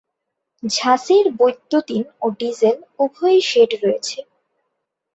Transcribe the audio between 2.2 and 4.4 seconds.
ও diesel উভয়ই shed রয়েছে।